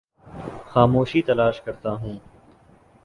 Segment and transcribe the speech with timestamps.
[0.65, 2.17] خاموشی تلاش کرتا ہوں